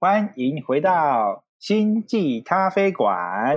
[0.00, 3.56] 欢迎回到星际咖啡馆。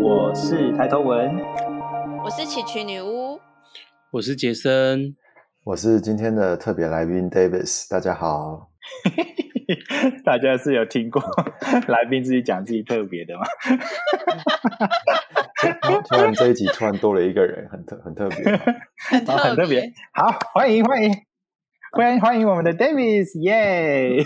[0.00, 1.36] 我是抬头文，
[2.26, 3.38] 我是奇趣女巫，
[4.10, 5.14] 我是杰森，
[5.62, 8.68] 我是今天的特别来宾 Davis，大家好。
[10.26, 11.22] 大家是有听过
[11.86, 13.44] 来宾自己讲自己特别的吗？
[16.08, 19.92] 突然这一集突然多了一个人，很特很特别，很好，很特别。
[20.12, 21.12] 好，欢迎欢迎
[21.92, 24.24] 欢迎欢迎我们的 Davis，耶！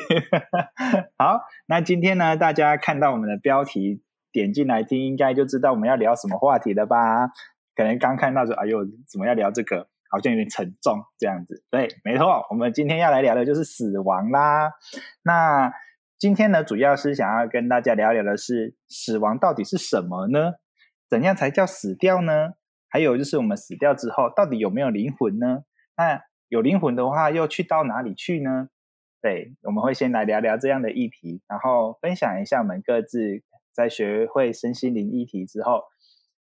[1.18, 4.00] 好，那今天呢，大家看到我们的标题
[4.32, 7.28] 点进来听，应该就知道我们要聊什么话题了吧？
[7.80, 9.88] 可能刚看到说，哎呦，怎么要聊这个？
[10.10, 11.64] 好像有点沉重，这样子。
[11.70, 14.70] 对，没错，我们今天要来聊的就是死亡啦。
[15.22, 15.72] 那
[16.18, 20.56] 今天呢，主要是想要跟大家聊聊的是死亡到底是什么呢？
[21.08, 22.50] 怎样才叫死掉呢？
[22.90, 25.62] 还有就是我们死掉之后，到底有没有灵魂呢？
[25.96, 28.68] 那有灵魂的话，又去到哪里去呢？
[29.22, 35.84] 对，我们会先来聊聊这样的议题，然后分享一下我们各自在学会身心灵议题之后。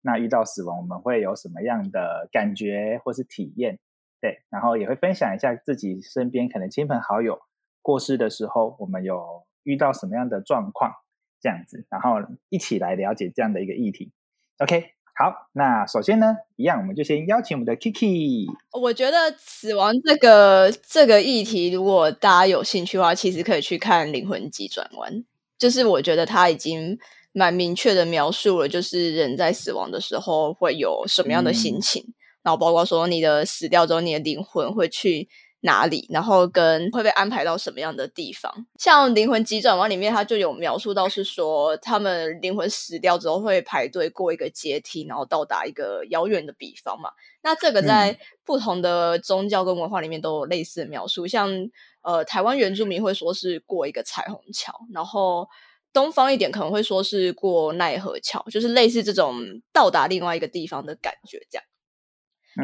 [0.03, 3.80] 那遇到死亡，我们会有什么样的感觉或是体验？
[4.19, 7.39] 对，然后也会分享一下自己身边可能亲朋好友
[7.81, 10.94] 过世的时候，我们有遇到什么样的状况，
[11.39, 12.17] 这样子，然后
[12.49, 14.11] 一起来了解这样的一个议题。
[14.57, 18.47] OK，好，那首先呢，一样我们就先邀请我们的 Kiki。
[18.79, 25.13] 我觉得死亡这个这个议题，如果大家有兴趣的话，其实可以去看《灵魂急转弯》，
[25.57, 26.97] 就是我觉得他已经。
[27.34, 35.30] 蛮明确的描述了，就是人在死亡的时候会有什么样的心情，然后包括说你的死掉之后，你的灵魂会去
[35.62, 38.66] 哪里，然后跟会被安排到什么样的地方。
[38.78, 47.12] 像《灵魂急转弯》里面，它就有描述到是说，他们灵魂死掉之后会排队过一个阶梯，然后到达一个遥远的彼方嘛。
[47.44, 51.70] 那这个在不同的宗教跟文化里面都有类似的描述，像
[52.02, 55.47] 呃台湾原住民会说是过一个彩虹桥，然后。
[55.94, 59.38] 东方一点可能会说是过奈何桥，就是类似这种
[59.74, 61.66] 到达另外一个地方的感觉，这样。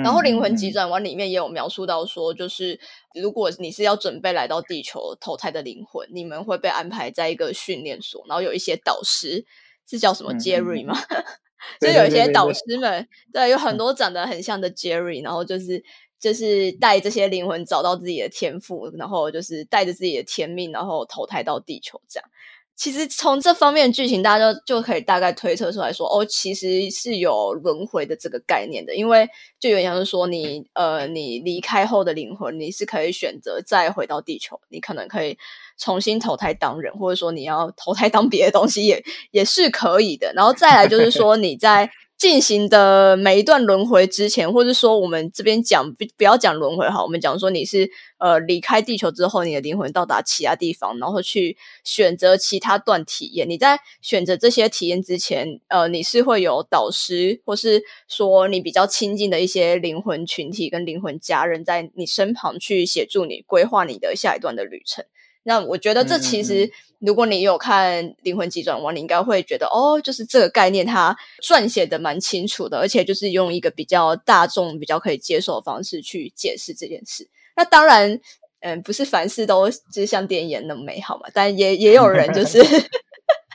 [0.03, 2.77] 然后灵魂急转弯里面也有描述到说，就是
[3.15, 9.45] 如果你是要准备来到地球投胎的灵魂，你们会被安排在一个训练所，然后有一些导师
[9.89, 10.93] 是叫什么 Jerry 吗？
[11.79, 15.81] 就有一些导师们，对，有很多长得很像的 Jerry，然后就是
[16.19, 22.29] 就是带这些灵魂找到自己的天赋，然后就是带着自己的天命，然后投胎到地球这样。
[22.77, 29.27] 其实从这方面剧情，大家就就可以大概推测出来说，哦，其实是有轮回的这个概念的，因为
[29.59, 35.37] 就有点像是说，你呃，你离开后的灵魂，你是可以选择再回到地球，你可能可以
[35.77, 40.31] 重新投胎当人，或者说你要投胎当别的东西，也也是可以的。
[40.35, 41.89] 然后再来就是说，你在。
[42.17, 53.47] 进行的每一段轮回之前，或者说我们这边讲不不要讲轮回哈，我们讲说你是呃离开地球之后，你的灵魂到达其他地方，然后去选择其他段体验。
[53.47, 65.05] 你在选择这些体验之前，呃，你是会有导师，或是说你比较亲近的一些灵魂群体跟灵魂家人在你身旁去协助你规划你的下一段的旅程。
[65.47, 66.69] 那我觉得这其实，
[66.99, 77.29] 如果你有看《灵魂急转弯》，你应该会觉得哦，就是这个概念，它撰写的蛮清楚的，而且就是用一个比较大众、比较可以接受的方式去解释这件事。
[77.55, 78.19] 那当然，
[78.59, 82.61] 嗯，不是凡事都就是像电影演那么美好嘛，但也也有人就 是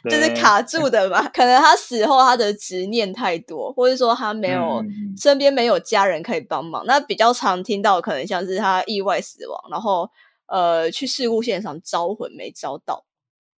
[0.08, 1.28] 就是卡住的嘛。
[1.28, 4.82] 可能他死后他的执念太多，或者说他没有
[5.20, 6.86] 身边没有家人可以帮忙。
[6.86, 10.08] 那比较常听到可能像是他意外死亡，然后。
[10.52, 13.06] 呃，去事故现场招魂没招到，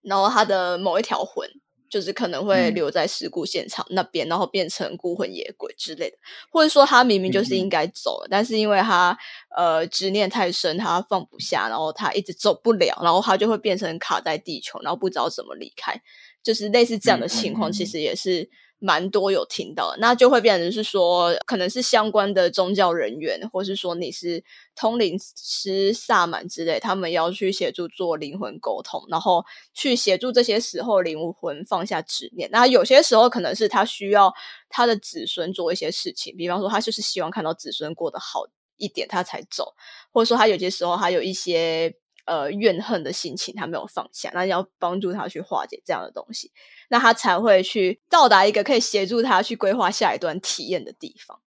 [0.03, 1.49] 然后他的某一条魂
[1.89, 6.17] 就是可能会留在事故现场那边，然后变成孤魂野鬼之类的，
[6.51, 9.17] 或者说他明明就是应该走了，但是因为他
[9.57, 15.99] 呃执念太深，他放不下，然后他一直走不了，然后他就会变成卡在地球，然后不知道怎么离开，
[16.43, 17.99] 就是类似这样的情况，其实。
[17.99, 18.49] 也是。
[18.85, 24.43] 蛮多有听到，那就会变成是说，可能是相关的宗教人员，或是说你是
[24.75, 32.49] 通灵师、萨满之类，他们要去协助做灵魂沟通，然后去协助这些死后灵魂放下执念。
[32.51, 34.33] 那有些时候可能是他需要
[34.67, 38.41] 他的子孙做一些事情，比方说他就是希望看到子孙过得好
[38.75, 39.73] 一点，他才走，
[40.11, 41.95] 或者说他有些时候还有一些。
[42.25, 46.51] 呃，怨恨的心情他没有放下，那要帮助他去化解这样的东西，
[46.89, 51.39] 那他才会去到达一个可以协助他去规划下一段体验的地方。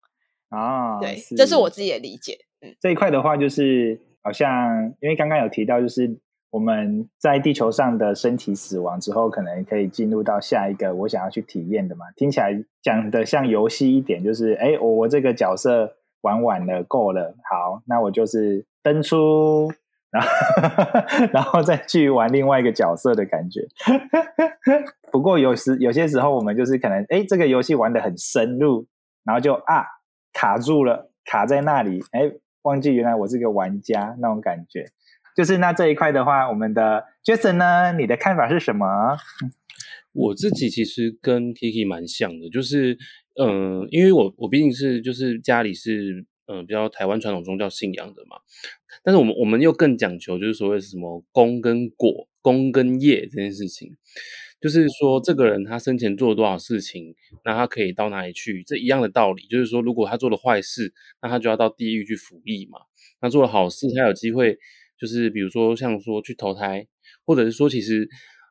[0.49, 2.39] 啊，对，这是我自己的理解。
[2.61, 6.19] 嗯，这一块的话，就是好像因为刚刚有提到，就是
[6.49, 12.05] 我们在地球上的身体死亡之后，可能可以进入到下一个我想要去体验的嘛。
[12.15, 19.71] 听起来讲的像游戏一点，就是哎，我我这个角色玩完了，够了，好，那我就是登出。
[20.15, 23.61] 然后，然后再去玩另外一个角色的感觉。
[25.11, 28.87] 不过有时有些时候，我们就是可能，哎，这个游戏玩的很深入，
[29.25, 29.83] 然后就啊
[30.31, 32.31] 卡住了，卡在那里，哎，
[32.61, 34.85] 忘记原来我是个玩家那种感觉。
[35.35, 38.87] 就是那这一块的话，我们的 Jason 呢，你的看法是什么？
[40.13, 42.97] 我自己其实跟 Kiki 蛮像的，就是
[43.41, 46.25] 嗯，因为我我毕竟是就是家里是。
[46.47, 48.37] 嗯，比较台湾传统宗教信仰的嘛，
[49.03, 53.91] 但是我们我们又更讲求，就是所谓什么功跟果、功跟业这件事情，
[54.61, 58.63] 就是说这个人他生前做了多少事情，那他可以到哪里去？
[58.63, 62.79] 这一样的道理，就是说如果他做了坏事，那他就要到地狱去服役嘛。
[63.21, 64.57] 那做了好事，他有机会，
[64.99, 66.85] 就是比如说像说去投胎，
[67.25, 68.07] 或者是说其实，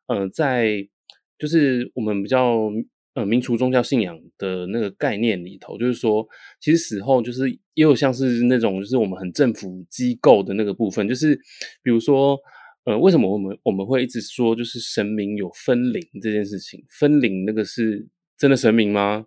[0.09, 0.89] 嗯，在
[1.39, 2.71] 就是我们比较。
[3.15, 6.27] 呃，民族宗教信仰的那个概念里头，就是说，
[6.61, 11.37] 其实死后就是也有像是那种，就是我们很政府机构的那个部分，就是
[11.83, 12.37] 比如说，
[12.85, 16.85] 呃，为什么我们我们会一直说，就是神明有分灵这件事情？
[16.91, 18.05] 分灵那个是
[18.37, 19.25] 真的神明吗？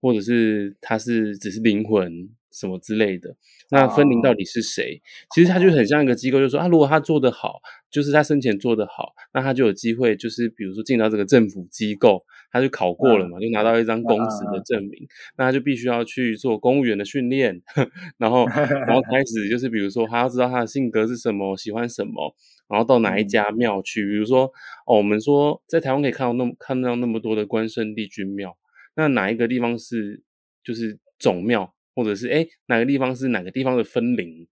[0.00, 2.10] 或者是他是只是灵魂
[2.52, 3.34] 什么之类的？
[3.70, 5.00] 那分灵到底是谁？
[5.34, 7.60] 其实他就很像一个机构，就说啊，如果他做得好，
[7.90, 12.24] 就是他生前做得好，那他就有机会，就是比如说进到这个政府机构。
[12.50, 15.06] 他就考过了嘛，就拿到一张公职的证明，
[15.36, 17.60] 那他就必须要去做公务员的训练，
[18.16, 18.46] 然后，
[18.88, 22.34] 然后开始就是比如说，他要知道他的性格是什么，喜欢什么，
[22.66, 24.50] 然后到哪一家庙去，比如说，
[24.86, 28.56] 哦，我们说在台湾可以看到那么看到那么多的关圣帝君庙，
[28.96, 30.22] 那哪一个地方是
[30.64, 34.46] 就是总庙，或者是哎哪个地方是哪个地方的分灵？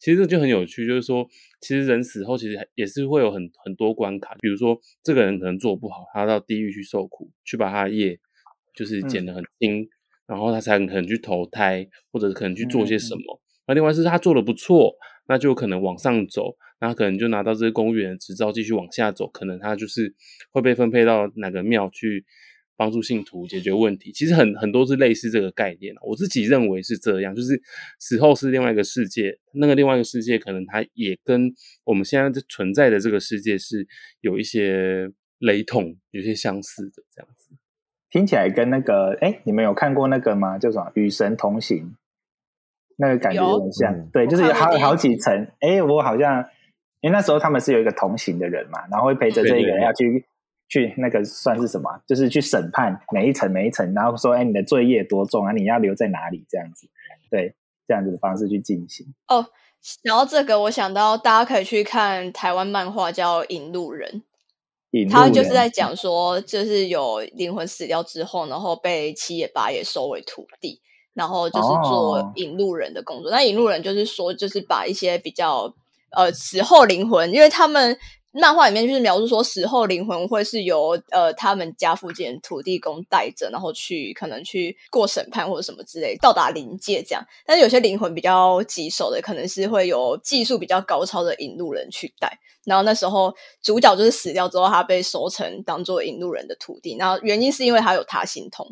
[0.00, 1.24] 其实这就很有趣，就是说，
[1.60, 8.18] 其实人死后其实也是会有很很多关卡，比如说这个人可能做不好，他到地狱去受苦，去把他的业
[8.74, 9.88] 就是减得很轻，
[10.26, 13.40] 然后他才可能去投胎，或者可能去做些什么。
[13.68, 14.96] 那另外是他做的不错，
[15.28, 20.12] 那就可能往上走，那可能就拿到这个公务员的执照，继续往下走，可能他就是
[20.50, 22.24] 会被分配到哪个庙去。
[22.78, 27.60] 帮助信徒解决问题，其实很很多是类似这个概念我自己认为是这样，就是
[27.98, 31.52] 死后是另外一个世界，那个另外一个世界可能它也跟
[31.82, 33.84] 我们现在存在的这个世界是
[34.20, 35.10] 有一些
[35.40, 37.50] 雷同、有些相似的这样子。
[38.10, 40.56] 听起来跟那个，哎，你们有看过那个吗？
[40.56, 41.78] 叫什么《与神同行》？
[42.96, 45.48] 那个感觉有点像，对，就是有好好几层。
[45.58, 46.44] 哎，我好像
[47.00, 50.24] 因为那时候他们是有一个同行的人嘛，然后会陪着这一个人要去。
[50.68, 51.88] 去那个算是什么？
[52.06, 55.52] 就是去审判每一层每一层，然后说：“哎，你的罪业多重啊？
[55.52, 56.86] 你要留在哪里？”这样子，
[57.30, 57.54] 对，
[57.86, 59.06] 这样子的方式去进行。
[59.28, 59.46] 哦，
[60.02, 64.22] 然后这个我想到大家可以去看台湾漫画叫《引路人》，
[65.10, 70.82] 他就是在讲说，就是有灵魂死掉之后，然后被七爷八爷收为徒弟，
[71.14, 73.30] 然后就是做引路人的工作。
[73.30, 75.74] 那引路人就是说，就是把一些比较
[76.14, 77.96] 呃死后灵魂，因为他们。
[78.32, 87.24] 漫画里面就是描述说，死后灵魂会是由呃他们家附近土地公带着，然后去可能去过审判或者什么之类，到达灵界这样。
[87.46, 92.38] 但是有些灵魂比较棘手的，可能是会有技术比较高超的引路人去带。
[92.66, 96.96] 然后那时候主角就是死掉之后，他被收成当做引路人的徒弟。
[96.98, 98.66] 然后原因是因为他有他心通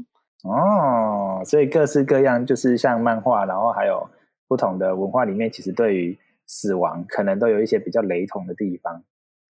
[0.45, 4.07] 哦，所以各式各样就是像漫画，然后还有
[4.47, 9.03] 不同的文化里面，其实对于死亡可能都有一些比较雷同的地方。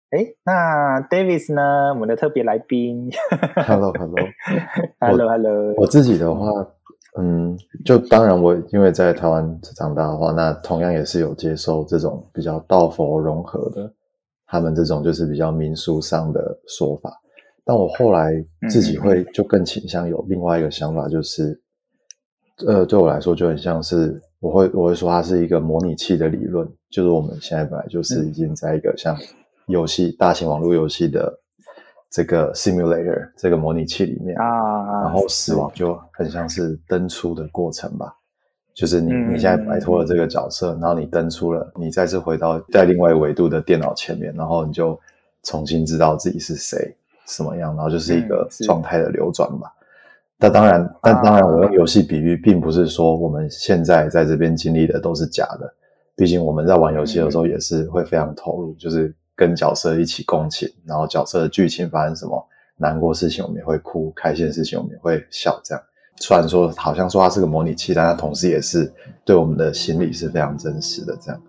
[0.09, 1.89] 哎，那 Davis 呢？
[1.89, 3.11] 我们的特别来宾。
[3.55, 5.73] Hello，Hello，Hello，Hello。
[5.75, 6.49] 我自己的话，
[7.19, 13.91] 嗯，就当然我因为在台湾长大的话，那同样也是有接受这种比较道佛融合的，
[14.45, 17.11] 他们这种就是比较民俗上的说法。
[17.65, 18.31] 但我后来
[18.69, 21.61] 自己会就更倾向有另外一个想法，就是
[22.65, 29.13] 呃，对我来说就很像是我会我会说它是一个模拟器的理论，就是我们现在本来就是已经在一个像。
[29.67, 31.39] 游戏大型网络游戏的
[32.09, 38.15] 这个 simulator 这个模拟器里面啊，然后死亡就很像是登出的过程吧，
[38.73, 44.97] 就是你你现在摆脱了这个角色，然后你登出了，你再次回到在另外维度的电脑前面，然后你就
[45.43, 46.95] 重新知道自己是谁
[47.27, 49.69] 什么样，然后就是一个状态的流转吧。
[50.39, 55.73] 那当然，但当然，我用游戏比喻，并不是说我们现在在这边经历的都是假的，
[56.15, 59.13] 毕竟我们在玩游戏的时候也是会非常投入，就是。
[59.37, 65.57] 跟角色一起共情，然后角色的剧情发生什么难过事情，我们也会哭；开心的事情，我们也会笑。
[65.63, 65.83] 这样，
[66.17, 68.91] 虽然说好像说它是个模拟器，但它同时也是
[69.23, 71.15] 对我们的心理是非常真实的。
[71.21, 71.41] 这样，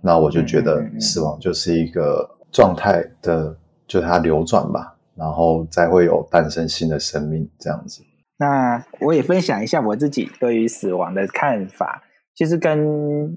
[0.00, 8.02] 那我就觉得死亡就是一个状态的，就它流转吧，然后再会有诞生新的生命这样子。
[8.36, 12.02] 那我也分享一下我自己对于死亡的看法，
[12.34, 13.36] 其实跟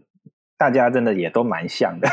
[0.61, 2.07] 大家真的也都蛮像的。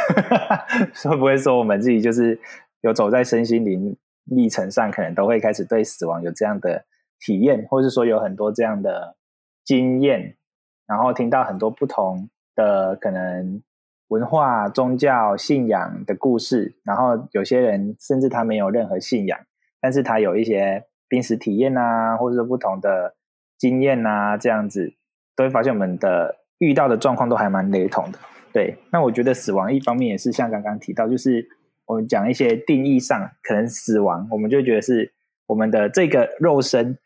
[1.11, 2.41] 会 不会说我们自己就是
[2.81, 6.87] 有走在身心灵历程上，可能都会开始对死亡有这样的
[7.21, 9.17] 体验，或是说有很多这样的
[9.63, 10.39] 经验，
[10.87, 13.63] 然后听到很多不同的可能
[14.09, 19.39] 文化、宗教、信仰的故事，然后有些人甚至他没有任何信仰，
[19.83, 20.87] 但是他有一些。
[21.11, 23.15] 濒死体验啊，或者说不同的
[23.57, 24.93] 经验啊，这样子
[25.35, 28.19] 都会发现我们的遇到的状况都还蛮雷同的。
[28.59, 31.49] 对，那我觉得死亡一方面也是像刚刚提到，就是
[31.87, 35.13] 我们讲一些定义上，可能死亡我们就觉得是
[35.47, 36.99] 我们的这个肉身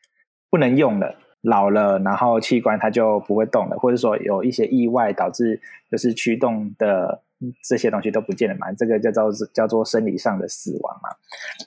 [0.49, 7.23] 不能用了，老了，然后器官它就不会动了，或者说有一些意外导致就是驱动的。
[7.69, 8.73] 这些东西都不见了嘛？
[8.73, 11.09] 这个叫做叫做生理上的死亡嘛？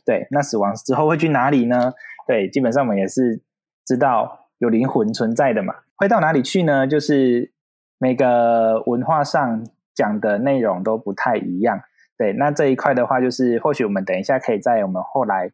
[0.06, 1.92] 对，那死亡之后会去哪里呢？
[2.25, 3.42] 对，基本上我们也是
[3.86, 5.75] 知道有灵魂存在的嘛。
[5.98, 6.88] 会到哪里去呢？
[6.88, 7.51] 就是
[7.98, 9.65] 每个文化上
[9.96, 11.82] 讲的内容都不太一样。
[12.18, 15.52] 对，那这一块的话，就是或许我们等一下可以在我们后来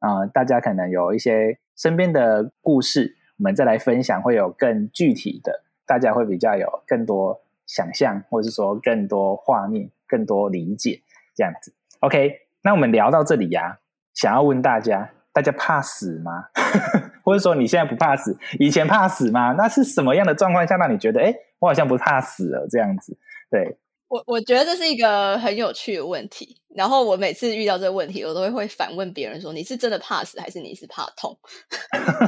[0.00, 7.42] 啊，大家可能有一些身边的故事，我们再来分享，会有更具体的，大家会比较有更多。
[7.66, 11.00] 想象，或者是说更多画面、更多理解
[11.34, 11.72] 这样子。
[12.00, 13.78] OK，那我们聊到这里呀，
[14.12, 16.44] 想要问大家：大家怕死吗？
[17.24, 19.54] 或者说你现在不怕死，以前怕死吗？
[19.56, 23.16] 那是什么样的状况下让你觉得，哎，我好像不怕死了这样子？
[23.54, 23.76] 对
[24.08, 26.60] 我，我觉得这是一个很有趣的问题。
[26.74, 31.38] 然后我每次遇到这个问题，我都会会反问别人说：你是真的怕死，还是你是怕痛？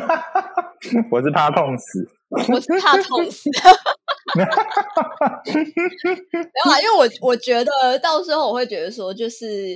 [1.10, 3.50] 我是怕痛死，我是怕痛死。
[4.34, 4.48] 没有
[6.70, 9.70] 啊，因为我我觉得到时候我会觉得说，就是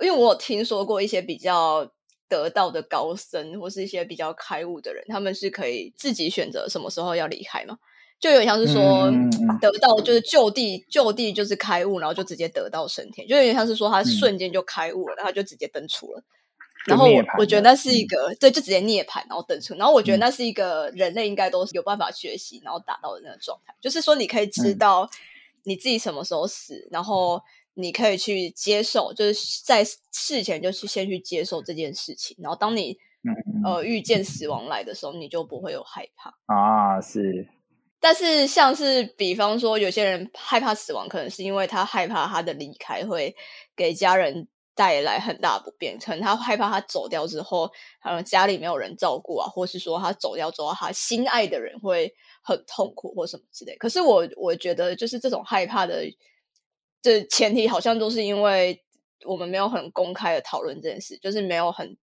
[0.00, 1.86] 因为我有听说过一些比较
[2.28, 7.76] 得道的高僧，或是一些比较开悟的人，他们是可以自己选择什么时候要离开嘛，
[8.18, 9.10] 就有点像是说
[9.60, 16.22] 得到就是就地就地就是开悟，然后就直接得到升天，就有点像是说他瞬间就开悟了，然后就直接登出了。
[16.86, 19.74] 然后我我觉得那是一个对，就直接涅槃，然后登出。
[19.74, 23.74] 然后我觉得那是一个人类应该都是有办法学习，然后达到的那个状态。
[23.80, 25.10] 就是说，你可以知道
[25.64, 27.42] 你自己什么时候死，然后
[27.74, 32.36] 你可以去接受，就是在事前就去先去接受这件事情。
[32.38, 32.96] 然后当你
[33.64, 37.00] 呃遇见死亡来的时候，你就不会有害怕啊。
[37.00, 37.48] 是，
[38.06, 43.34] 但是像是比方说，有些人害怕死亡，可能是因为他害怕他的离开会
[43.74, 44.46] 给家人。
[44.76, 47.66] 带来很大不便，可能他害怕他走掉之后，
[48.02, 53.74] 可能家里没有人照顾啊，或是说他走掉之后，他心爱的人会很痛苦或什么之类。
[53.76, 56.04] 可是我我觉得，就是这种害怕的，
[57.00, 58.84] 这前提好像都是因为
[59.24, 61.96] 我们没有很公开的讨论这件事，就是没有很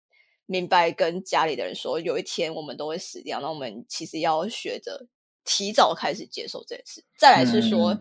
[0.48, 5.05] 明白跟家里的人说，有一天我们都会死掉，那我们其实要学着
[5.45, 7.03] 提早开始接受这件事。
[7.17, 8.00] 再来是说。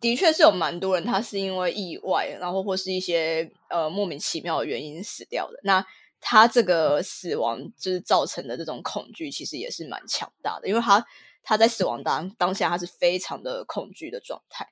[0.00, 5.58] 的确是有蛮多人，他是因为意外，然后或是一些呃莫名其妙的原因死掉的。
[5.64, 5.84] 那
[6.20, 11.04] 他这个死亡就是造成的这种恐惧，其实也是蛮强大的，因为他
[11.42, 14.68] 他在死亡当当下，他是非常的恐惧的状态。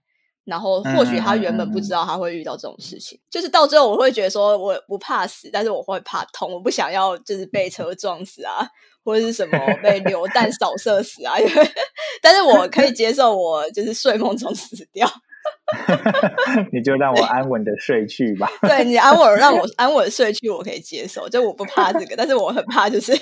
[0.51, 8.69] 然后或许他原本不知道他会遇到这种事情，就是到最后我会觉得说我不怕死，但是我会怕痛，我不想要就是被车撞死啊。
[9.03, 11.37] 或者是什么 被流弹扫射死啊？
[11.41, 11.71] 因为，
[12.21, 15.11] 但是我可以接受，我就是睡梦中死掉。
[16.73, 18.49] 你就让我安稳的睡去吧。
[18.67, 21.29] 对你安稳让我安稳睡去，我可以接受。
[21.29, 23.13] 就我不怕这个，但是我很怕，就是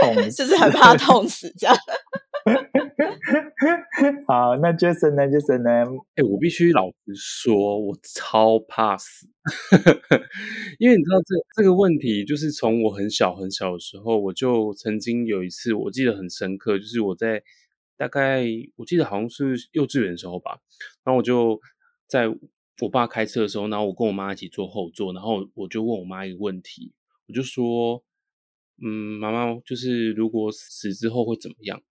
[0.00, 1.76] 痛，就是很怕痛死这样。
[4.26, 5.84] 好，那 Jason 呢？Jason 呢？
[6.16, 9.26] 哎，我必须老实说，我超怕死，
[10.78, 17.42] 因为你知道这这个问题，就是从我很小很小的时候，我就曾经有一次，我记得很深刻，就是我在
[18.00, 20.58] 大概我记得好像是幼稚园的时候吧，
[21.04, 21.60] 然后我就
[22.06, 22.28] 在
[22.80, 26.94] 我爸开车的时候，然后我跟我妈一起坐后座，然后我就问我妈一个问题，
[27.28, 28.02] 我就说，
[28.82, 31.82] 嗯，妈妈，就是如果死之后会怎么样？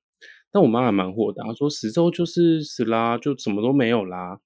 [0.51, 4.39] 但我妈还蛮豁达，说死之后就是死啦，就什么都没有啦。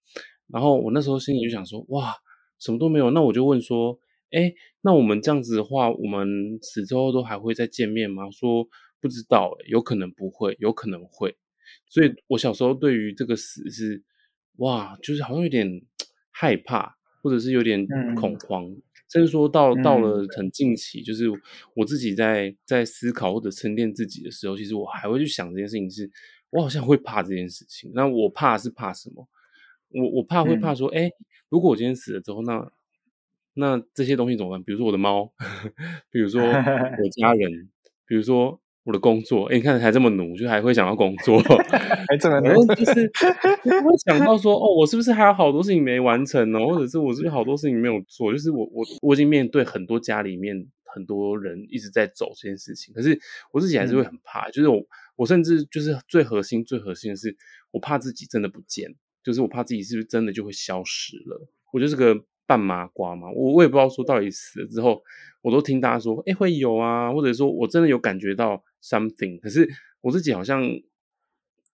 [0.48, 2.14] 然后我那时候心里就想说，哇，
[2.60, 3.98] 什么都没有，那我就问说，
[4.32, 8.30] 哎，那我们这样子的话，我们死之后都还会再见面吗？
[8.32, 8.68] 说
[9.00, 11.38] 不知道，有可能不会，有可能会。
[11.88, 14.02] 所以我小时候对于这个死是，
[14.58, 15.82] 哇，就是好像有点
[16.32, 18.76] 害怕，或者是有点恐慌。
[19.10, 21.30] 甚至说到到嗯了很近期，就是
[21.76, 26.10] 我自己在在思考或者沉淀自己的时候，其实我还会去想这件事情是，
[26.50, 27.92] 我好像会怕这件事情。
[27.94, 29.28] 那我怕是怕什么？
[29.90, 31.12] 我我怕会怕嗯说，哎、
[31.50, 32.72] 如果我今天死了之后，那
[33.54, 34.64] 那这些东西怎么办？
[34.64, 35.32] 比如说我的猫，
[36.10, 37.70] 比如说我家人，
[38.08, 39.46] 比如说我的工作。
[39.46, 41.42] 哎，你看还这么努，就还会想要工作。
[42.08, 42.94] 还这么然后就是
[43.64, 46.60] 就是会想到说，哦，我是不是还有好多事情没完成呢？
[46.60, 48.32] 或者是我是不是好多事情没有做？
[48.32, 53.20] 就是我我我已经面对很多家里面很多人一直在走这件事情，可是
[53.52, 54.50] 我自己还是会很怕。
[54.50, 54.82] 就是我
[55.16, 57.36] 我甚至就是最核心最核心的是，
[57.72, 61.48] 我怕自己真的不见，就是我怕自己是不是真的就会消失了。
[61.72, 65.02] 我就是个半麻瓜嘛，我我也不知道说到底死了之后，
[65.42, 69.68] 我都听大家说，哎，会有啊，或者说我真的有感觉到 something，可是
[70.02, 70.62] 我自己好像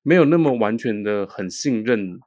[0.03, 2.19] 没有那么完全的很信任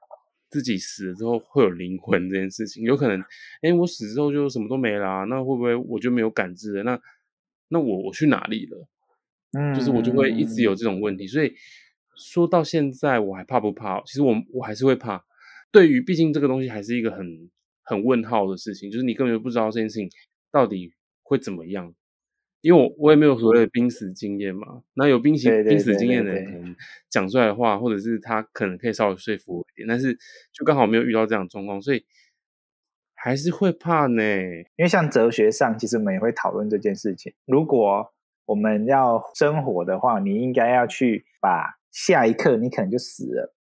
[0.51, 3.23] 自己死了之后会有灵魂这件事情，有可能，
[3.63, 6.83] 哎，我死之后就什么都没啦、那会不会我就没有感知了？
[6.83, 7.01] 那
[7.69, 8.89] 那我我去哪里了？
[9.55, 11.53] 嗯就是我就会一直有这种问题，所以
[12.17, 14.01] 说到现在我还怕不怕？
[14.03, 15.23] 其实我我还是会怕。
[15.71, 17.51] 对于毕竟这个东西还是一个很
[17.85, 20.09] 很问号的事情，就是你根本就不知道这件事情
[20.51, 21.95] 到底会怎么样。
[22.61, 26.77] 因为我我也没有所谓的濒死经验嘛，那有濒死濒死经验的人可能
[27.11, 30.17] 讲出来的话，或者是他可能可以稍微说服我一点，但是
[30.53, 32.05] 就刚好没有遇到这样的状况，所以
[33.15, 34.23] 还是会怕呢。
[34.77, 37.35] 因为像哲学上，其实我们也会讨论这件事情。
[37.47, 43.53] 如果我们要生活的话，你应该要去把下一刻你可能就死了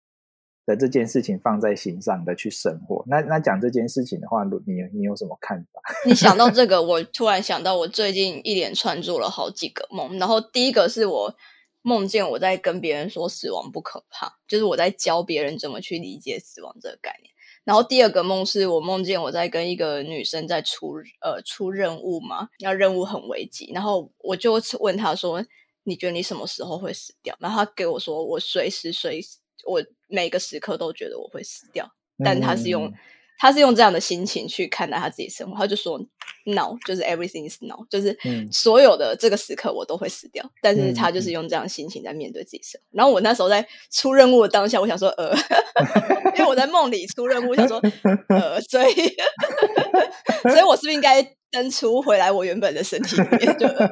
[0.65, 3.03] 的这件事情放在心上的去生活。
[3.07, 5.81] 那那讲这件事情的话，你你有什么看法？
[6.05, 10.17] 你想到这个，我突然想到，我最近一连串做了好几个梦。
[10.19, 11.35] 然后第一个是我
[11.81, 17.31] 梦见我在跟别人说死亡不可怕，就是我在教别人怎么去理解死亡这个概念。
[17.63, 25.45] 然后第二个梦是我梦见我在跟一个女生在出呃出任务嘛，那任务很危急，然后我就问她说
[25.85, 29.37] ：“你觉得你什么时候会死掉？”然后她给我说：“我随时随时，
[29.67, 29.79] 我
[30.11, 31.89] 每个时刻都觉得我会死掉。”
[32.23, 32.93] 但他是用、嗯
[33.39, 35.99] 他是用这样的心情去看待他自己生活，他就说
[36.45, 42.87] now 就是 everything is now，就是嗯所有的这个时刻我都会死掉，但是嗯他就是用这样的心情在面对自己生活。
[42.91, 45.35] 然后我那时候在出任务的当下，我想说呃，
[46.37, 47.81] 因为我在梦里出任务，想说
[48.29, 48.93] 呃，所以
[50.53, 53.57] 所以我是不是应该登出回来我原本的身体里面？
[53.57, 53.87] 就、呃、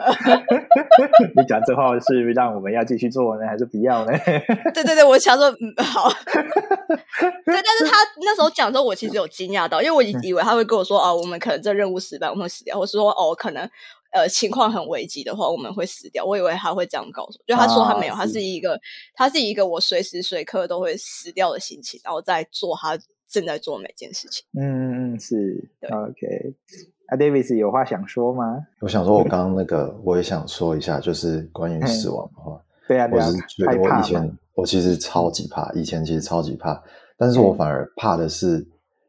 [1.35, 4.11] 你讲这话是让我们要继续做呢，还是不要呢？
[4.73, 6.09] 对对对，我想说，嗯，好。
[7.45, 13.69] 对，但是他那时候讲的时候，我其实有惊讶到，因为我以以为他会跟我说，哦，我们可能这任务失败，我们会死掉，或是说，哦，可能
[14.11, 16.23] 呃情况很危急的话，我们会死掉。
[16.23, 18.79] 我以为他会这样告诉我，就他说他没有，他啊是是一个，
[19.13, 22.97] 他是一个我随时随刻都会死掉的心情，然后在做他
[23.29, 24.45] 正在做每件事情。
[24.57, 26.55] 嗯嗯嗯，是对 OK。
[27.11, 28.65] 啊，Davis 有话想说吗？
[28.81, 36.81] 我想说，我刚刚那个我也想说一下，就是关于死亡的话，对啊，我是觉得我以前我其实超级怕，以前其实超级怕，
[37.17, 38.65] 但是我反而怕的是，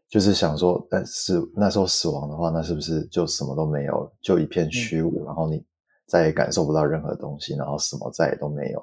[0.08, 5.62] 就是想说，但是那时候死亡的话，那是不是就什么都没有了，就一片虚无，然后你
[6.06, 8.82] 再也感受不到任何东西，然后什么再也都没有，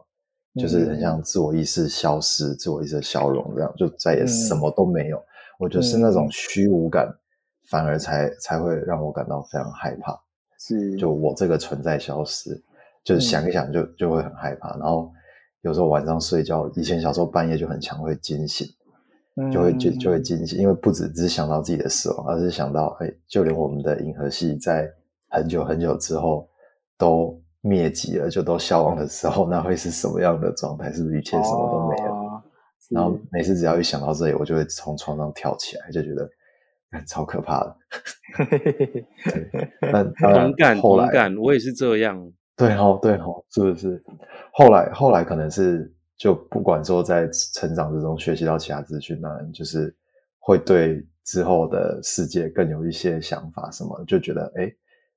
[0.61, 5.19] 就是很像自我意识消失、自我意识消融这样，就再也什么都没有。
[5.57, 7.11] 我觉得是那种虚无感，
[7.69, 10.19] 反而才才会让我感到非常害怕。
[10.59, 12.59] 是就我这个存在消失，
[13.03, 14.71] 就是想一想就就会很害怕。
[14.77, 15.11] 然后
[15.61, 18.67] 有时候晚上睡觉，以前小时候半夜就很强会惊醒，
[19.51, 24.89] 就会就就会惊醒，因为不只只是想到自己的死亡，而是想到，哎，就连我们的银河系在
[25.29, 26.49] 很久很久之后
[26.97, 30.91] 都灭迹了，就都消亡的时候，那会是什么样的状态？
[30.91, 32.13] 是不是一切什么都没有？
[32.13, 32.43] 哦
[32.89, 36.29] 然后每次只要一想到这里，我就会从床上跳起来，就觉得哎
[37.07, 37.77] 超可怕的。
[39.91, 42.31] 但 当然同感我也是这样。
[42.55, 44.01] 对哦，对哦，是不是？
[44.51, 49.95] 后来后来可能是就不管说在成长之中学习到其他资讯，当然就是
[50.39, 54.73] 会对之后的世界更有一些想法，什么就觉得哎，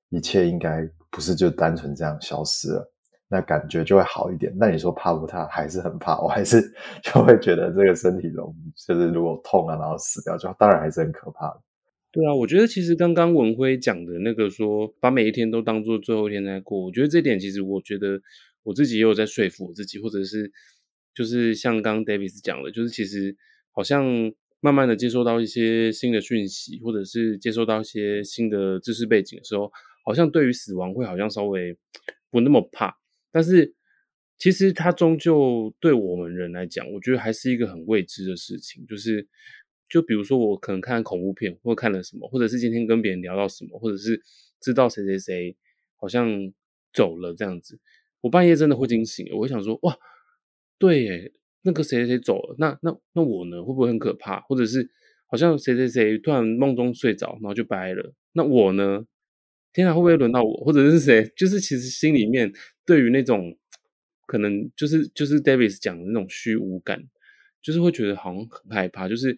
[0.09, 2.90] 一切应该不是就单纯这样消失了，
[3.31, 4.53] 那感觉就会好一点。
[4.57, 5.47] 那你说怕不怕？
[5.47, 6.61] 还是很怕，我还是
[7.01, 8.53] 就会觉得这个身体中
[8.85, 11.61] 就是如果痛了，然后死掉，就当然还是很可怕的。
[12.11, 18.19] 对啊，我觉得其实刚刚文辉讲的那个说，把每一天都当做最后一天在过，我觉得这点其实我觉得
[18.63, 20.51] 我自己也有在说服我自己，或者是
[21.15, 23.33] 就是像刚 Davis 讲的，就是其实
[23.71, 24.05] 好像
[24.59, 29.71] 慢慢的接收到一些新的讯息，或者是接收到一些新的知识背景的时候，
[30.03, 31.77] 好像对于死亡会好像稍微
[32.29, 32.93] 不那么怕，
[33.31, 33.73] 但是
[34.37, 39.27] 其实它终究对我们人来讲，我觉得还是一个很未知的事情，就是。
[39.91, 44.21] 就比如说我可能看了恐怖片，或看了什么，或者是今天跟别人聊到什么，或者是
[44.61, 45.57] 知道谁谁谁
[45.97, 46.53] 好像
[46.93, 47.77] 走了这样子，
[48.21, 49.93] 我半夜真的会惊醒，我会想说哇，
[50.79, 54.39] 对耶，那个谁谁谁走了，那那那我呢，会不会很可怕？
[54.39, 54.89] 或者是
[55.25, 59.05] 好像谁谁谁突然梦中睡着，然后就掰了，那我呢？
[59.73, 60.53] 天啊，会不会轮到我？
[60.65, 61.31] 或者是谁？
[61.35, 62.51] 就是其实心里面
[62.85, 63.57] 对于那种
[64.27, 67.01] 可能就是就是 Davis 讲的那种虚无感，
[67.61, 69.35] 就是会觉得好像很害怕，就是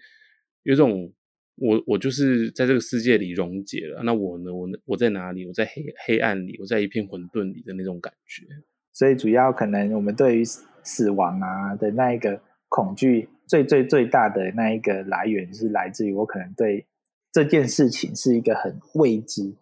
[0.63, 1.13] 有种
[1.56, 4.54] 我我就是在这个世界里溶解了，那我呢？
[4.54, 5.46] 我呢我在哪里？
[5.46, 8.43] 我在黑黑暗里，我在一片混沌里的那种感觉。
[8.91, 10.43] 所以主要可能我们对于
[10.84, 16.86] 死亡啊的那一个恐惧，最最最大的那一个来源是来自于我可能对
[17.32, 19.56] 这件事情是一个很未知。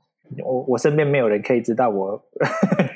[0.45, 2.21] 我我身边没有人可以知道， 我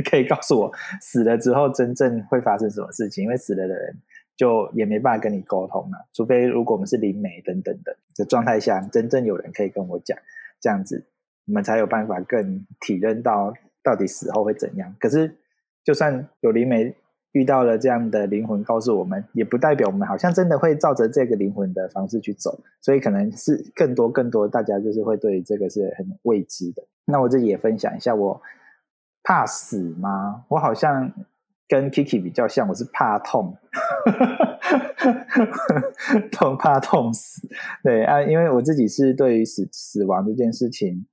[0.09, 0.71] 可以告诉我
[1.01, 3.95] 死了之后真正会发生什么事情，因为死了的人
[4.35, 6.07] 就也没办法跟你沟通了。
[6.13, 10.17] 除非如果我们是灵媒等等的的状态下，真正有人可以跟我讲，
[10.61, 11.05] 这样子
[11.47, 14.95] 我们才有办法更体认到到底死后会怎样。
[14.99, 15.35] 可是
[15.83, 16.95] 就算有灵媒
[17.35, 22.57] 遇到了这样的灵魂告诉我们，也不代表我们好像真的会照着这个灵魂的方式去走。
[22.79, 26.81] 所以可能是更多更多大家就是会对这个是很未知的。
[27.03, 28.41] 那我自己也分享一下，我
[29.21, 30.45] 怕死吗？
[30.47, 31.11] 我好像
[31.67, 33.57] 跟 Kiki 比较像，我是怕痛，
[36.31, 37.49] 痛怕痛死。
[37.83, 41.05] 对啊，因为我自己是对于死死亡这件事情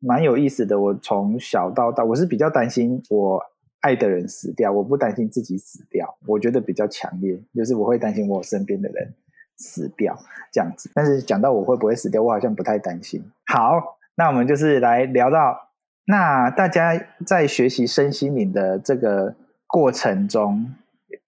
[0.00, 0.80] 蛮有意思的。
[0.80, 3.40] 我从小到大，我是比较担心我
[3.88, 6.18] 爱的人死掉，我不担心自己死掉。
[6.26, 9.14] 我觉得比较强烈，就是我会担心我身边的人
[9.56, 10.18] 死掉
[10.52, 10.90] 这样子。
[10.94, 13.24] 但是讲到我会不会死掉，我好像不太担心。
[13.46, 13.96] 好。
[14.20, 15.70] 那我们就是来聊到，
[16.06, 19.36] 那大家在学习身心灵的这个
[19.68, 20.74] 过程中，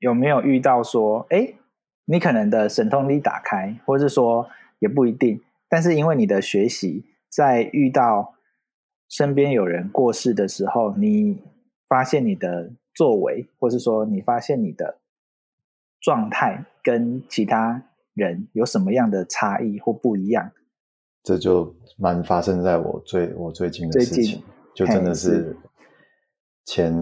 [0.00, 1.54] 有没有遇到说，哎，
[2.06, 4.48] 你可能的神通力打开，或是说
[4.80, 8.34] 也不一定，但是因为你的学习，在遇到
[9.08, 11.40] 身边有人过世的时候，你
[11.90, 15.00] 发现你的作为，或是说你发现你的
[16.00, 17.82] 状态跟其他
[18.14, 20.52] 人有什么样的差异或不一样？
[21.24, 24.40] 这就蛮发生在我最我最近的事情，
[24.72, 25.56] 就真的是
[26.64, 26.94] 前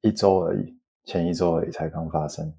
[0.00, 2.52] 一周而已，前一周而已才刚发生。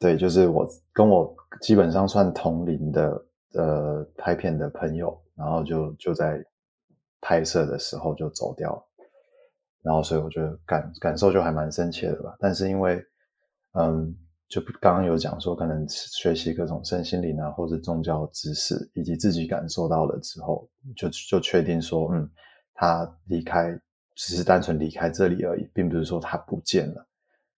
[0.00, 3.24] 对，就是我跟我基本上算同龄的
[3.54, 6.44] 呃拍片的朋友，然后就就在
[7.20, 8.82] 拍摄的时候就走掉了，
[9.86, 12.36] 然后所以我觉得感感受就还蛮深切的吧。
[12.40, 13.00] 但是因为
[13.72, 14.14] 嗯。
[14.48, 22.30] 就刚刚有讲说，可能学习各种身心灵啊，或者宗教知识，以及自己感受到了之后，就就确定说，嗯，
[22.72, 23.76] 他离开
[24.14, 27.04] 只是单纯离开这里而已，并不是说他不见了。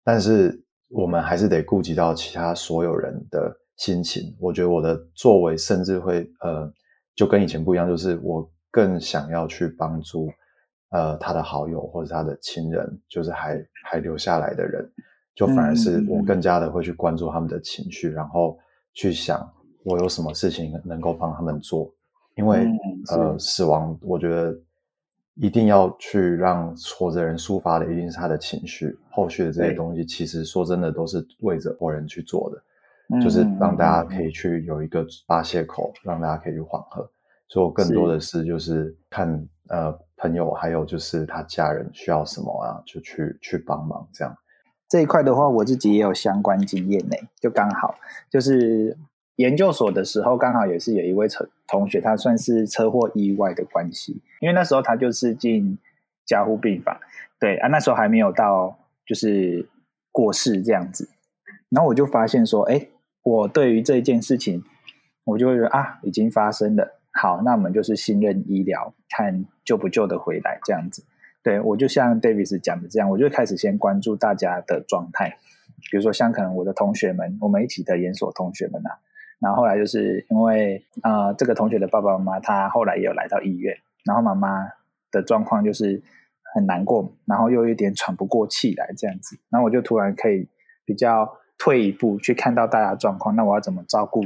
[0.01, 4.33] 但是我们还是得顾及到其他所有人的心情。
[4.39, 6.71] 我觉得我的作为甚至会，呃，
[7.15, 10.29] 就跟以前不一样，就是我更想要去帮助，
[10.89, 14.89] 呃，他的好友或者他的亲人，就是还还留下来的人。
[15.36, 18.58] 就反而是我更加的会去关注他们的情绪，然后
[18.93, 19.47] 去想
[19.84, 21.93] 我有什么事情能够帮他们做，
[22.36, 22.67] 因为
[23.12, 24.60] 呃，死亡我觉得
[25.36, 37.08] 一定要去让活着人抒发的一定是他的情绪，后续的这些东西其实说真的都是为着活人去做的，就是让大家可以去有一个发泄口，让大家可以去缓和。
[37.47, 44.36] 所以我更多的是就是看呃朋友还有就是他家人需要什么啊，就去去帮忙这样。
[44.89, 47.95] 这一块的话，我自己也有相关经验呢，就刚好
[48.30, 48.97] 就是
[49.36, 55.77] 研究所的时候，刚好也是有一位同同学，他算是车祸意外的关系，因为那时候他就是进
[56.25, 56.97] 加护病房，
[57.38, 59.67] 对啊，那时候还没有到就是
[60.12, 61.10] 过世这样子，
[61.69, 62.88] 然后我就发现说，哎，
[63.23, 64.63] 我对于这件事情，
[65.25, 71.03] 我就会觉得啊，已经发生了，好，那我们就是信任医疗，看救不救得回来这样子。
[71.43, 75.38] 对我就像 Davis 讲的这样，我就开始先关注大家的状态，
[75.89, 78.99] 比如说像可能我的同学们，我们一起的研所同学们啊，
[79.39, 83.75] 然后后来就是因为呃这个同学的爸爸妈妈他后来也有来到医院，
[84.06, 84.69] 然后妈妈
[85.12, 86.03] 的状况就是
[86.53, 90.47] 很难过，然后又有点喘不过气来这样子，然后我就突然可以
[90.86, 94.21] 比较退一步去看到大家状况，那我要怎么照顾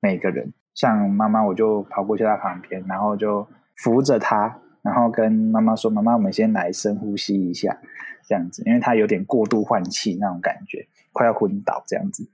[0.00, 0.52] 每个人？
[0.74, 4.58] 像妈妈我就跑过去她旁边，然后就扶着她。
[4.82, 7.78] 然后跟妈妈说：“妈妈，我们先来深呼吸一下，
[8.26, 12.28] 这样子，因为他有点过度换气那种感觉，快要昏倒这样子。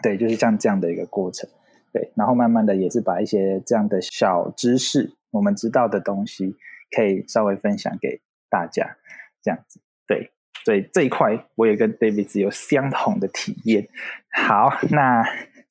[0.00, 1.50] 对，就是像这样的一个过程。
[1.92, 6.54] 对，然后慢慢的也是把一些这样的小知识，我们知道的东西，
[6.96, 8.96] 可以稍微分享给大家，
[9.42, 9.80] 这样子。
[10.06, 10.30] 对，
[10.64, 13.88] 所以，这一块我也跟 David 有相同的体验。
[14.30, 15.24] 好，那。”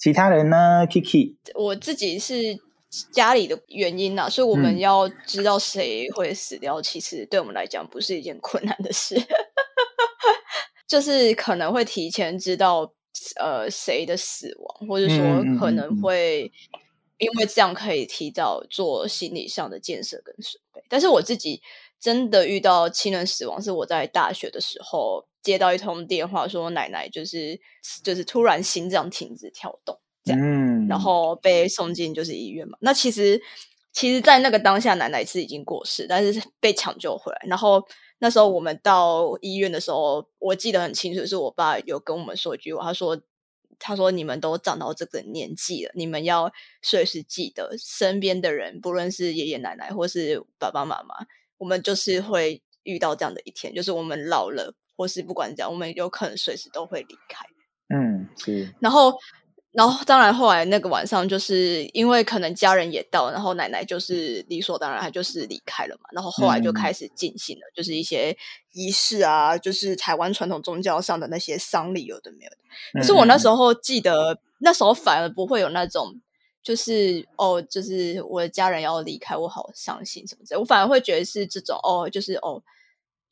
[0.04, 2.36] 其他人呢？Kiki，我自己是
[3.13, 9.16] 家里的原因呐，所以我们嗯要知道谁会死掉，其实对我们来讲不是一件困难的事，
[10.86, 12.94] 就是可能会提前知道
[13.39, 15.18] 呃谁的死亡，或者说
[15.58, 16.52] 可嗯能会
[17.18, 20.84] 因为这样可以提早做心理上的建设跟准备。
[20.89, 21.62] 但是我自己
[21.98, 27.60] 真的遇到亲人死亡，是我在大学的时候接到一通电话，说奶奶就是
[28.02, 30.00] 就是突然心脏停止跳动。
[30.26, 32.78] 这样嗯，然后被送进就是医院嘛。
[32.80, 33.42] 那其实
[33.92, 37.42] 其实，在那个当下，奶奶是已经过世，但是被抢救回来。
[37.46, 37.86] 然后
[38.20, 43.22] 那时候我们到医院的时候，我记得很清楚，是我爸有跟我们说一句话，他说
[43.80, 46.50] ：“他说你们都长到这个年纪了，你们要
[46.82, 51.14] 随时记得身边的人，不论是爷爷奶奶或是爸爸妈妈，
[51.58, 57.46] 我们就是会遇到这样的一天，就是我们老了，或是不管怎样，我们有可能随时都会离开。”
[57.94, 59.14] 嗯是然后，
[59.72, 66.10] 然后当然后来那个晚上，就是因为可能家人也到，然后奶奶就是理所当然，她就是离开了嘛。
[66.12, 68.36] 然后后来就嗯开始进行了，就是一些
[68.72, 72.58] 仪式啊，就是台湾传统宗教上的那些丧礼，有的没有的。
[73.00, 76.20] 可是我那时候候记得，那时候反而不会有那种。
[76.64, 80.58] 就是哦，就是我的家人要离开，我好伤心什么之类。
[80.58, 82.64] 我反而会觉得是这种哦，就是哦，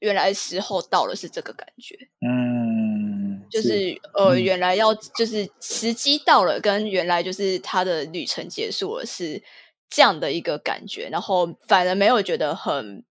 [0.02, 1.96] 原来时候到了，是这个感觉。
[2.28, 9.42] 嗯就是呃，嗯原来要就是时机到了，跟原来就是他的旅程结束了，是
[9.90, 11.10] 这样的一个感觉。
[11.12, 13.04] 然后反而没有觉得很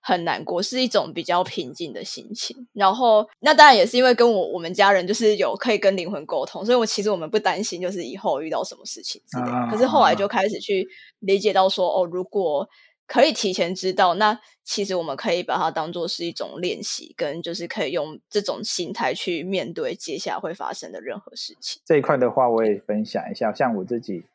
[0.00, 2.68] 很难过，是一种比较平静的心情。
[2.72, 9.52] 然后那当然也是因为跟我我们家人就是有可以跟灵魂沟通，所以我其实我们不担心就是以后遇到什么事情之类的。
[9.52, 10.86] 啊可是后来就开始去
[11.18, 12.68] 理解到说，哦，如果
[13.08, 21.80] 可以提前知道，那其实我们可以把它当做是一种练习，跟就是可以用这种心态去面对接下来会发生的任何事情。
[21.86, 23.50] 这一块的话，我也分享一下。
[23.52, 24.26] 像我自己，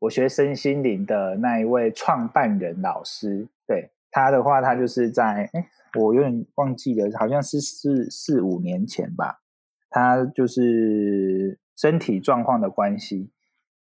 [0.00, 9.40] 我学身心灵的那一位创办人老师，对他的话，他就是在哎，我有点忘记了，好像是四四五年前吧，
[9.88, 13.30] 他就是身体状况的关系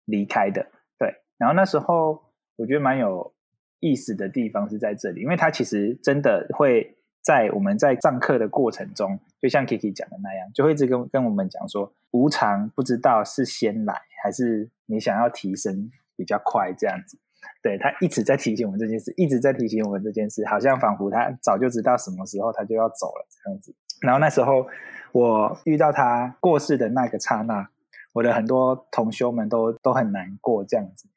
[0.04, 0.66] 离开的。
[0.98, 2.24] 对，然后那时候
[2.56, 3.32] 我觉得蛮有
[3.82, 17.18] 意思的地方是在这里，因为他其实真的会在我们在上课的过程中，就像 Kiki 讲的那样，就会一直跟跟我们讲说，无常不知道是先来还是你想要提升比较快这样子。
[17.60, 23.74] 对他一直在提醒我们这件事，一直在提醒我们这件事，好像仿佛他早就知道什么时候他就要走了这样子。
[24.00, 24.66] 然后那时候
[25.10, 27.68] 我遇到他过世的那个刹那，
[28.12, 31.08] 我的很多同修们都都很难过这样子。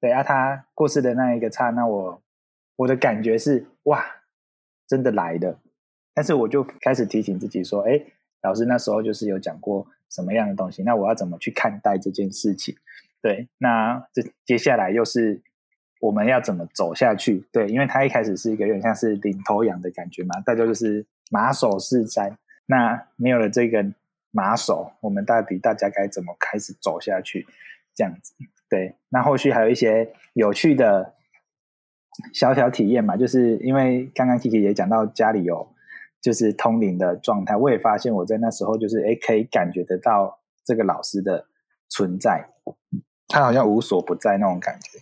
[0.00, 2.22] 对啊，他过世的那一个刹那，我
[2.76, 4.04] 我的感觉是哇，
[4.88, 5.58] 真的来的。
[6.14, 8.00] 但是我就开始提醒自己说，哎，
[8.42, 12.74] 老师那时候就是有讲过什么样的东西，那我要怎么去看待这件事情？
[13.22, 15.42] 对，那这接下来又是
[16.00, 17.44] 我们要怎么走下去？
[17.52, 22.34] 对，因为他一开始是一个有点像是领头羊的感觉嘛，大家就是马首是瞻。
[22.66, 23.84] 那没有了这个
[24.30, 27.46] 马首，我们到底大家该怎么开始走下去？
[27.94, 28.32] 这样子，
[28.70, 28.96] 对。
[29.10, 31.14] 那后续还有一些有趣的
[32.32, 35.74] 小小体验嘛，就是因为刚刚 Kiki 也讲到家里有
[36.22, 41.46] 就是通灵的状态，我也发现我在那时候就是哎可以感觉得到这个老师的
[41.88, 42.48] 存在，
[43.28, 44.98] 他好像无所不在那种感觉，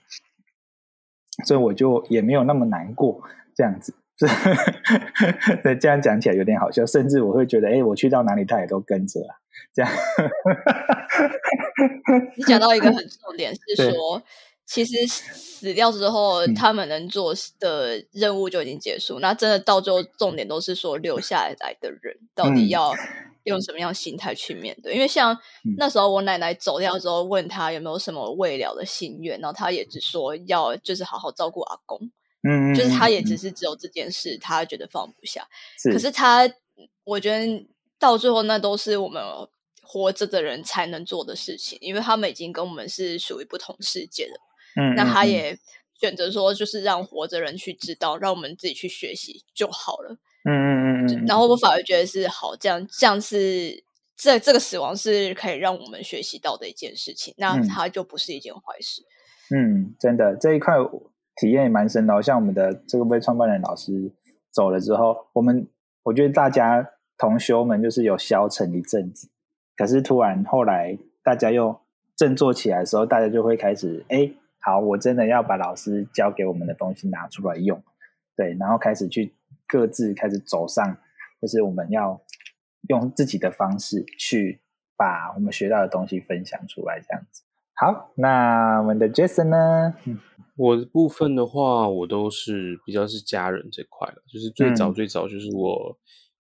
[1.45, 3.21] 所以我就也没有那么难过
[3.55, 3.95] 这样子。
[5.63, 9.39] 对，这样讲起来有点好笑，甚至我会觉得，哎，我去到哪里，他也都跟着啊，
[9.73, 9.91] 这样。
[12.37, 14.21] 你讲到一个很重点是对说，
[14.67, 19.21] 其实死掉之后，嗯他们能做的任务就已经结束。
[19.21, 22.93] 那真的到最后，重点都是说留下来的人到底嗯要
[23.45, 24.95] 用什么样心态去面对。
[24.95, 25.33] 因为像
[25.65, 32.11] 嗯那时候我奶奶走掉之后，问他有没有什么未了的心愿，然后他也只说要就是好好照顾阿公，
[32.43, 35.47] 嗯，就是他也只是只有这件事，他觉得放不下。
[35.79, 36.49] 是，可是他，
[37.05, 37.67] 我觉得
[37.99, 39.23] 到最后那都是我们
[39.83, 44.35] 活着的人才能做的事情，因为他们已经跟我们是属于不同世界的。
[44.81, 45.59] 嗯，那他也
[45.99, 50.17] 选择说，就是让活着人去知道，让我们自己去学习就好了。
[50.45, 53.83] 嗯嗯嗯嗯，然后我反而觉得是好，这样这样是
[54.17, 59.03] 这这个死亡是可以让我们学习到的一件事情，那嗯它就不是一件坏事。
[59.51, 60.75] 嗯，真的这一块
[61.39, 64.13] 体验也蛮深的哦、像我们的这个位创办人老师
[64.51, 65.69] 走了之后，我们
[66.03, 69.29] 我觉得大家同修们就是有消沉一阵子，
[69.77, 71.81] 可是突然后来大家又
[72.17, 77.81] 振作起来的时候，大家就会开始哎，好，我真的要把老师教给我们的东西拿出来用，
[78.37, 79.35] 对，然后开始去
[79.67, 80.97] 各自开始走上，
[81.41, 82.21] 就是我们要
[82.89, 84.61] 用自己的方式去
[84.97, 87.45] 把我们学到的东西分享出来，这样子。
[87.81, 89.95] 好，那我们的 Jason 呢？
[90.57, 94.95] 我的部分的话，我都是比较是家人这块了，就是最早嗯。
[94.95, 95.97] 最早就是我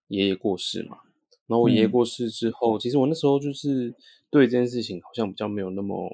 [0.08, 0.98] 爷爷过世嘛，
[1.46, 3.94] 然后我爷爷嗯过世之后，其实我那时候就是
[4.30, 6.10] 对这件事情好像比较没有那么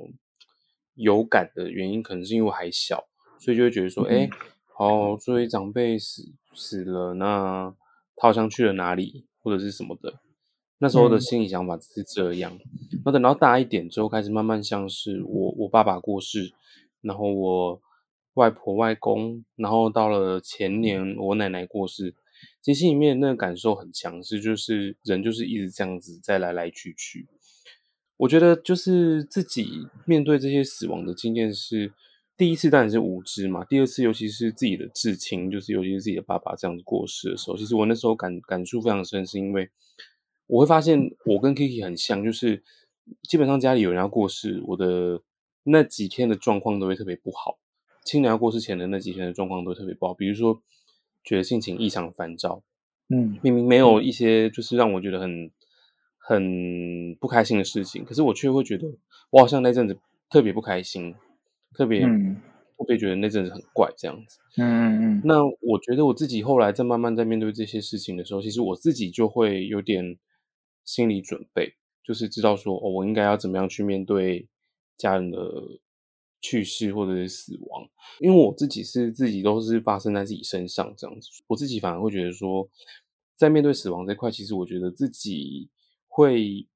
[0.95, 3.03] 有感的原因，可能是因为我还小，
[3.39, 4.31] 所以就会觉得说，嗯哎、
[4.77, 7.75] 好，作为长辈死死了，那
[8.15, 10.21] 他好像去了哪里或者是什么的，
[10.85, 12.59] 那时候的嗯心理想法是这样。
[13.07, 16.53] 那等到大一点之后，开始慢慢像是我我爸爸过世，
[17.01, 17.81] 然后我
[18.35, 22.15] 外婆外公，然后到了前年我奶奶过世，
[22.61, 27.27] 其实心里面那个感受很强势，就是人就是一直这样子在来来去去。
[28.19, 31.95] 我觉得就是自己面对这些死亡的经验是
[32.37, 39.71] 第一次当然是无知嘛，第二次尤其是自己的至亲，就是尤其是自己的爸爸这样子过世的时候，其实我那时候感感触非常深，是因为
[40.47, 42.63] 我会发现我跟 Kiki 很像，就是
[43.23, 45.23] 基本上家里有人要过世，我的
[45.65, 47.59] 那几天的状况都会特别不好。
[48.05, 50.61] 亲人要过世前的那几天的状况都特别不好，比如说
[51.23, 52.63] 觉得心情异常烦躁，
[53.09, 55.51] 嗯明明没有一些就是让我觉得很
[56.19, 58.87] 很不开心的事情，可是我却会觉得
[59.31, 61.15] 我好像那阵子特别不开心，
[61.73, 62.37] 特别嗯
[62.77, 64.39] 特别觉得那阵子很怪这样子。
[64.59, 70.19] 嗯嗯嗯那我觉得我自己后来在慢慢在面对这些事情的时候，其实我自己就会有点
[70.85, 74.49] 心理准备，就是知道说哦，我应该要怎么样去面对
[74.97, 75.39] 家人的
[76.41, 77.89] 去世或者是死亡，
[78.21, 82.69] 因为我自己是自己都是发生在自己身上这样子，我自己反而会觉得说，
[83.37, 85.71] 在面对死亡这块，其实我觉得自己
[86.07, 86.69] 会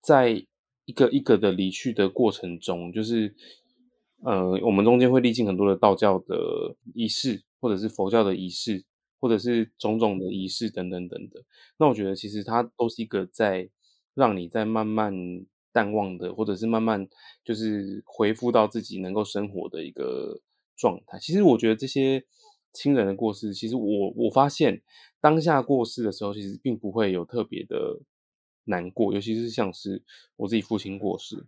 [0.00, 0.46] 在
[0.84, 3.34] 一个一个的离去的过程中，就是
[4.24, 8.84] 呃，我们中间会历经很多的道教的仪式，或者是佛教的仪式，
[9.20, 11.42] 或者是种种的仪式等等等等。
[11.78, 13.68] 那我觉得其实它都是一个在
[14.14, 15.14] 让你在慢慢
[15.72, 17.08] 淡忘的，或者是慢慢
[17.44, 20.40] 就是恢复到自己能够生活的一个
[20.76, 21.18] 状态。
[21.20, 22.24] 其实我觉得这些
[22.72, 24.82] 亲人的过世，其实我我发现
[25.20, 28.00] 当下过世的时候，其实并不会有特别的
[28.64, 30.02] 难过，尤其是像是
[30.36, 31.46] 我自己父亲过世，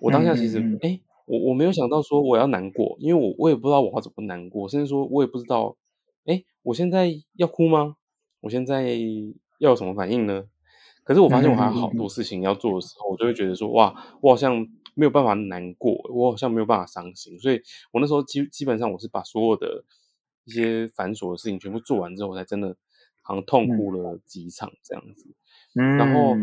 [0.00, 5.87] 我当下其实嗯嗯嗯哎、诶我我没有想到说我要难过，因为我我也不知道我要怎么难过，甚至说我也不知道，哎，
[6.68, 7.96] 我现在要哭吗？
[8.40, 8.92] 我现在
[9.58, 10.44] 要有什么反应呢？
[11.02, 14.54] 可是我发现我还有好多事情要做的时候，我就会觉得说，哇，我好像
[14.94, 19.82] 没有办法难过，我好像没有办法伤心，所以我那时候基基本上我是把所有的
[20.44, 22.76] 一些繁琐的事情全部做完之后，我才真的
[23.22, 25.34] 好像痛哭了几场这样子。
[25.78, 26.34] 嗯，然后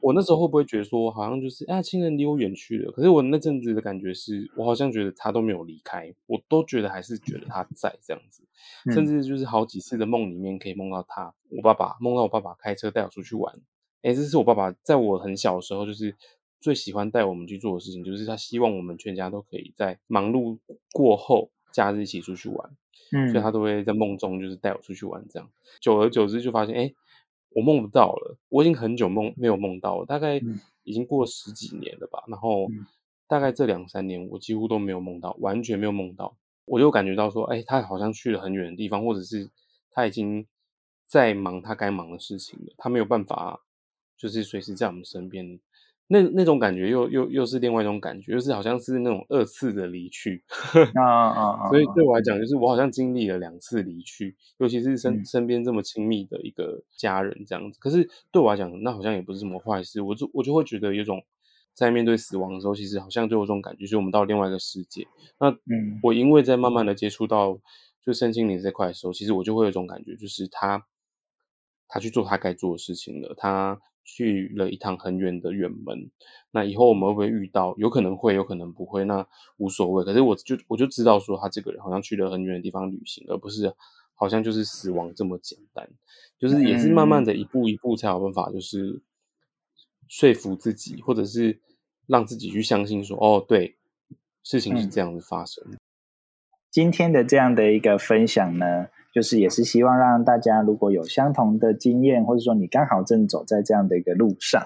[0.00, 2.90] 我那时候会不会觉得说，好像就是啊，亲人离我远去了？
[2.90, 8.42] 可是我那阵子的感觉是，我好像觉得他都没有离开，我都觉得还是觉得他在这样子，
[8.86, 13.54] 嗯甚至就是好几次的梦里面可以梦到他，我爸爸梦到我爸爸开车带我出去玩。
[14.02, 16.16] 诶，这是我爸爸在我很小的时候，就是
[16.60, 20.58] 最喜欢带我们去做的事情，就是他希望我们全家都可以在忙碌
[20.92, 22.70] 过后，假日一起出去玩。
[23.12, 25.48] 嗯所以他都会在梦中就是带我出去玩，这样。
[25.80, 26.92] 久而久之就发现，哎，
[27.56, 32.22] 我梦不到了，我已经很久梦没有梦到了，大概嗯已经过了十几年了吧。
[32.28, 32.86] 然后嗯
[33.26, 36.36] 大概这两三年，我几乎都没有梦到，完全没有梦到。
[36.66, 39.48] 我就感觉到说，哎，他好像去了很远的地方，或者是
[39.90, 40.46] 他已经
[41.06, 43.62] 在忙他该忙的事情了，他没有办法，
[44.18, 45.58] 就是随时在我们身边。
[46.08, 50.44] 那那种感觉又又又是另外一种感觉，就是好像是那种二次的离去。
[50.94, 57.78] 啊 啊啊，所以对我来讲，就是我好像经历了两次离去，尤其是身嗯身边这么亲密的一个家人这样子。
[57.80, 61.22] 可是对我来讲，那好像也不是什么坏事，我就我就会觉得有种
[61.74, 65.06] 在面对死亡的时候，其实好像就有这种感觉，就是我们到另外一个世界。
[65.40, 67.58] 那嗯我因为在慢慢的接触到
[68.00, 70.86] 就身心灵这块的时候，其实我就会有一种感觉，就是他
[71.88, 76.10] 他去做他该做的事情了，他去了一趟很远的远门。
[76.52, 77.74] 那以后我们会不会遇到？
[77.76, 79.26] 有可能会，有可能不会，那
[79.58, 80.02] 无所谓。
[80.02, 83.74] 可是我就我就知道说，他这个人好像去了很远的地方旅行，而不是
[84.14, 85.86] 好像就是死亡这么简单。
[86.38, 89.02] 就是也是慢慢的一步一步才有办法，就是
[90.08, 91.60] 说服自己，或者是
[92.06, 93.76] 让自己去相信说，哦，对，
[94.42, 95.78] 事情是这样子发生的。
[96.70, 104.62] 今天的这样的一个分享呢，就是也是希望让大家如果有相同的经验，或者说你刚好正走在这样的一个路上，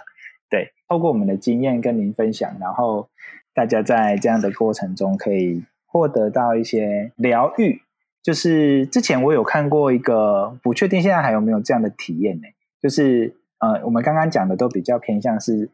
[0.50, 3.08] 对，透过我们的经验跟您分享，然后
[3.54, 7.80] 大家在这样的过程中可以获得到一些疗愈。
[8.24, 12.48] 就是之前我有看过一个，不确定现在还有没有这样的体验呢？
[12.82, 15.70] 就是呃，我们刚刚讲的都比较偏向是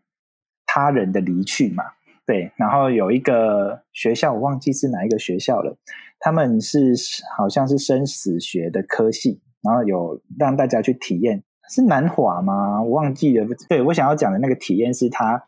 [0.66, 1.83] 他人的离去嘛，
[2.27, 2.53] 对。
[2.57, 5.79] 然后有一个学校，我忘记是哪一个学校了，
[6.27, 6.93] 他们是
[7.39, 12.83] 好像是生死学的科系，然后有让大家去体验，是南华吗？
[12.83, 13.47] 我忘记了。
[13.68, 15.41] 对我想要讲的那个体验是他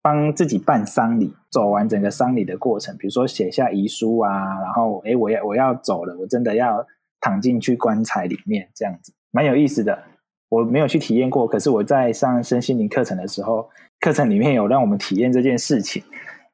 [0.00, 6.86] 帮自己办丧礼，走完整个丧礼的过程，比如说写下遗书啊，然后哎，我要我要走了，我真的要
[7.20, 9.98] 躺进去棺材里面，这样子蛮有意思的。
[10.48, 13.68] 我没有去体验过，可是我在上身心灵课程的时候，
[13.98, 16.00] 课程里面有让我们体验这件事情，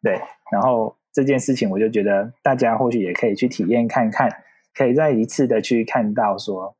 [0.02, 0.18] 对，
[0.50, 4.28] 然后这件事情我就觉得大家或许也可以去体验看看，
[4.74, 6.76] 可以再一次的去看到说，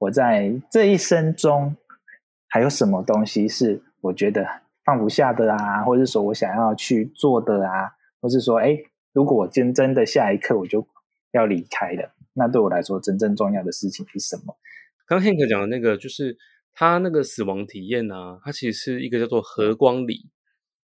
[0.00, 1.74] 我在这一生中
[2.48, 4.46] 还有什么东西是我觉得。
[4.88, 7.92] 放不下的啊，或者是说我想要去做的啊，
[8.22, 8.74] 或是说，哎，
[9.12, 10.88] 如果我真真的下一刻我就
[11.32, 14.56] 要离开了，那对我来说真正重要的事情是什么？
[15.06, 16.38] 刚 Hank 讲的那个，就是
[16.72, 20.30] 他那个死亡体验啊，它其实是一个叫做和光礼，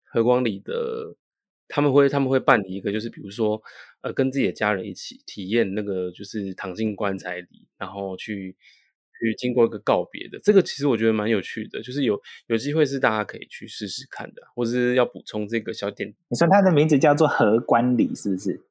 [0.04, 1.16] 和光礼的，
[1.68, 3.62] 他们会他们会办理一个，就是比如说，
[4.02, 8.56] 呃，跟自己的家人一起体验那个，就是躺进棺材里，然后去。
[9.20, 16.14] 去经过一个告别的，这个其实我觉得蛮有趣的，就是有有机会是大家可以去试试看的，或者是要补充这个小点。
[16.30, 18.62] 你说它的名字叫做和光礼，是不是？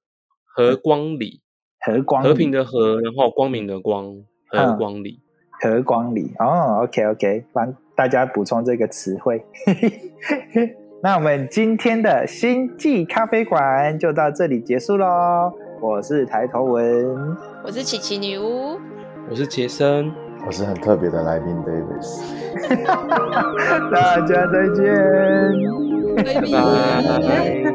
[0.45, 1.43] 和光礼，
[1.81, 5.21] 和光，和平的和，然后光明的光，和光礼，
[5.51, 6.33] 和光礼。
[6.39, 9.45] 哦，OK OK，帮大家补充这个词汇。
[11.07, 15.53] 那我们今天的星际咖啡馆就到这里结束喽。
[15.81, 18.77] 我是抬头文，我是琪琪女巫，
[19.31, 20.13] 我是杰森。
[20.45, 22.23] 我是很特别的来宾，Davis。
[23.93, 24.85] 大家再见，
[26.17, 27.66] 拜拜。